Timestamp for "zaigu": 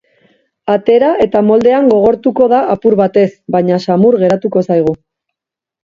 4.71-4.99